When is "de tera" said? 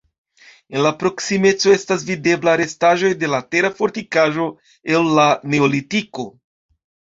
3.25-3.71